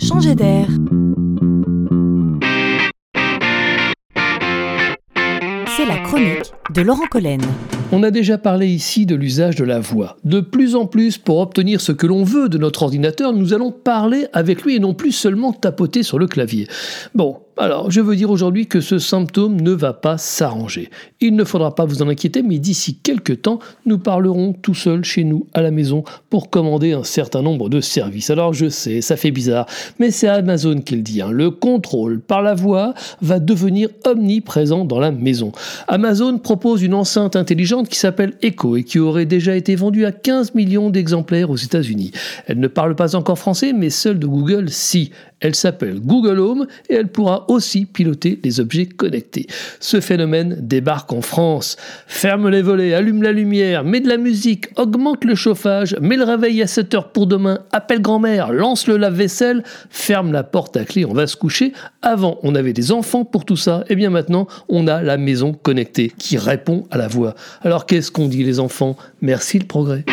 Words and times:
changer 0.00 0.34
d'air. 0.34 0.66
C'est 5.76 5.86
la 5.86 5.98
chronique 5.98 6.52
de 6.74 6.82
Laurent 6.82 7.06
Collen. 7.10 7.40
On 7.92 8.04
a 8.04 8.12
déjà 8.12 8.38
parlé 8.38 8.68
ici 8.68 9.04
de 9.04 9.16
l'usage 9.16 9.56
de 9.56 9.64
la 9.64 9.80
voix. 9.80 10.16
De 10.22 10.38
plus 10.38 10.76
en 10.76 10.86
plus, 10.86 11.18
pour 11.18 11.38
obtenir 11.38 11.80
ce 11.80 11.90
que 11.90 12.06
l'on 12.06 12.22
veut 12.22 12.48
de 12.48 12.56
notre 12.56 12.84
ordinateur, 12.84 13.32
nous 13.32 13.52
allons 13.52 13.72
parler 13.72 14.26
avec 14.32 14.62
lui 14.62 14.76
et 14.76 14.78
non 14.78 14.94
plus 14.94 15.10
seulement 15.10 15.52
tapoter 15.52 16.04
sur 16.04 16.20
le 16.20 16.28
clavier. 16.28 16.68
Bon, 17.16 17.38
alors, 17.60 17.90
je 17.90 18.00
veux 18.00 18.16
dire 18.16 18.30
aujourd'hui 18.30 18.66
que 18.66 18.80
ce 18.80 18.98
symptôme 18.98 19.60
ne 19.60 19.72
va 19.72 19.92
pas 19.92 20.16
s'arranger. 20.16 20.88
Il 21.20 21.34
ne 21.34 21.44
faudra 21.44 21.74
pas 21.74 21.84
vous 21.84 22.00
en 22.00 22.08
inquiéter, 22.08 22.42
mais 22.42 22.58
d'ici 22.58 22.96
quelques 23.02 23.42
temps, 23.42 23.58
nous 23.84 23.98
parlerons 23.98 24.54
tout 24.54 24.72
seuls 24.72 25.04
chez 25.04 25.24
nous 25.24 25.46
à 25.52 25.60
la 25.60 25.70
maison 25.70 26.02
pour 26.30 26.48
commander 26.48 26.92
un 26.92 27.04
certain 27.04 27.42
nombre 27.42 27.68
de 27.68 27.82
services. 27.82 28.30
Alors, 28.30 28.54
je 28.54 28.70
sais, 28.70 29.02
ça 29.02 29.16
fait 29.16 29.30
bizarre, 29.30 29.66
mais 29.98 30.10
c'est 30.10 30.26
Amazon 30.26 30.80
qui 30.80 30.96
le 30.96 31.02
dit. 31.02 31.20
Hein. 31.20 31.32
Le 31.32 31.50
contrôle 31.50 32.20
par 32.20 32.40
la 32.40 32.54
voix 32.54 32.94
va 33.20 33.40
devenir 33.40 33.90
omniprésent 34.06 34.86
dans 34.86 34.98
la 34.98 35.10
maison. 35.10 35.52
Amazon 35.86 36.38
propose 36.38 36.82
une 36.82 36.94
enceinte 36.94 37.36
intelligente 37.36 37.79
qui 37.88 37.98
s'appelle 37.98 38.34
Echo 38.42 38.76
et 38.76 38.84
qui 38.84 38.98
aurait 38.98 39.26
déjà 39.26 39.56
été 39.56 39.74
vendue 39.74 40.04
à 40.04 40.12
15 40.12 40.54
millions 40.54 40.90
d'exemplaires 40.90 41.50
aux 41.50 41.56
États-Unis. 41.56 42.12
Elle 42.46 42.60
ne 42.60 42.68
parle 42.68 42.94
pas 42.94 43.16
encore 43.16 43.38
français, 43.38 43.72
mais 43.72 43.90
celle 43.90 44.18
de 44.18 44.26
Google, 44.26 44.70
si. 44.70 45.12
Elle 45.40 45.54
s'appelle 45.54 46.00
Google 46.00 46.38
Home 46.38 46.66
et 46.88 46.94
elle 46.94 47.08
pourra 47.08 47.46
aussi 47.48 47.86
piloter 47.86 48.38
les 48.44 48.60
objets 48.60 48.86
connectés. 48.86 49.46
Ce 49.80 50.00
phénomène 50.00 50.58
débarque 50.60 51.12
en 51.12 51.22
France. 51.22 51.76
Ferme 52.06 52.48
les 52.48 52.62
volets, 52.62 52.94
allume 52.94 53.22
la 53.22 53.32
lumière, 53.32 53.84
mets 53.84 54.00
de 54.00 54.08
la 54.08 54.18
musique, 54.18 54.66
augmente 54.76 55.24
le 55.24 55.34
chauffage, 55.34 55.96
mets 56.00 56.16
le 56.16 56.24
réveil 56.24 56.62
à 56.62 56.66
7 56.66 56.94
heures 56.94 57.12
pour 57.12 57.26
demain, 57.26 57.60
appelle 57.72 58.02
grand-mère, 58.02 58.52
lance 58.52 58.86
le 58.86 58.96
lave-vaisselle, 58.96 59.64
ferme 59.88 60.32
la 60.32 60.42
porte 60.42 60.76
à 60.76 60.84
clé, 60.84 61.04
on 61.04 61.14
va 61.14 61.26
se 61.26 61.36
coucher. 61.36 61.72
Avant, 62.02 62.38
on 62.42 62.54
avait 62.54 62.72
des 62.72 62.92
enfants 62.92 63.24
pour 63.24 63.44
tout 63.44 63.56
ça, 63.56 63.84
et 63.88 63.96
bien 63.96 64.10
maintenant, 64.10 64.46
on 64.68 64.86
a 64.86 65.02
la 65.02 65.16
maison 65.16 65.52
connectée 65.52 66.12
qui 66.18 66.36
répond 66.36 66.86
à 66.90 66.98
la 66.98 67.08
voix. 67.08 67.34
Alors 67.62 67.86
qu'est-ce 67.86 68.10
qu'on 68.10 68.28
dit 68.28 68.44
les 68.44 68.60
enfants? 68.60 68.96
Merci 69.20 69.58
le 69.58 69.66
progrès. 69.66 70.04